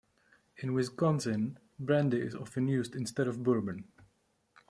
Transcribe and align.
In 0.57 0.73
Wisconsin, 0.73 1.59
brandy 1.79 2.21
is 2.21 2.33
often 2.33 2.67
used 2.67 2.95
instead 2.95 3.27
of 3.27 3.43
bourbon. 3.43 3.87